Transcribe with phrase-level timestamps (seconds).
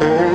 [0.00, 0.25] oh.